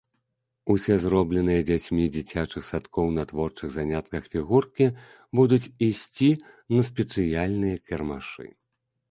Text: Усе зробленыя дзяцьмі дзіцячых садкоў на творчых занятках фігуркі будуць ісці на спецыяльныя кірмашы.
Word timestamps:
Усе 0.75 0.95
зробленыя 1.01 1.65
дзяцьмі 1.67 2.05
дзіцячых 2.15 2.63
садкоў 2.69 3.11
на 3.17 3.23
творчых 3.33 3.69
занятках 3.77 4.23
фігуркі 4.37 4.87
будуць 5.41 5.61
ісці 5.91 6.31
на 6.79 6.89
спецыяльныя 6.91 7.77
кірмашы. 7.91 8.51